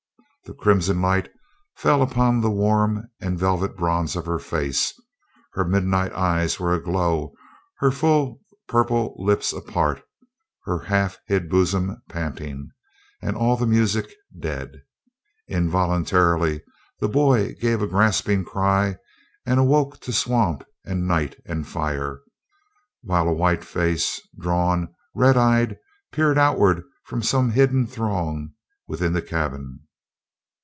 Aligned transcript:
The 0.43 0.55
crimson 0.57 1.01
light 1.01 1.31
fell 1.77 1.99
full 1.99 2.11
upon 2.11 2.41
the 2.41 2.51
warm 2.51 3.09
and 3.21 3.39
velvet 3.39 3.77
bronze 3.77 4.17
of 4.17 4.25
her 4.25 4.37
face 4.39 4.91
her 5.53 5.63
midnight 5.63 6.11
eyes 6.11 6.59
were 6.59 6.73
aglow, 6.73 7.31
her 7.77 7.89
full 7.89 8.41
purple 8.67 9.15
lips 9.17 9.53
apart, 9.53 10.03
her 10.65 10.79
half 10.79 11.17
hid 11.27 11.47
bosom 11.49 12.01
panting, 12.09 12.69
and 13.21 13.37
all 13.37 13.55
the 13.55 13.67
music 13.67 14.13
dead. 14.37 14.73
Involuntarily 15.47 16.61
the 16.99 17.07
boy 17.07 17.53
gave 17.61 17.81
a 17.81 17.87
gasping 17.87 18.43
cry 18.43 18.97
and 19.45 19.57
awoke 19.57 20.01
to 20.01 20.11
swamp 20.11 20.65
and 20.83 21.07
night 21.07 21.37
and 21.45 21.65
fire, 21.65 22.19
while 23.03 23.29
a 23.29 23.33
white 23.33 23.63
face, 23.63 24.19
drawn, 24.37 24.93
red 25.15 25.37
eyed, 25.37 25.77
peered 26.11 26.37
outward 26.37 26.83
from 27.05 27.23
some 27.23 27.51
hidden 27.51 27.87
throng 27.87 28.51
within 28.85 29.13
the 29.13 29.21
cabin. 29.21 29.79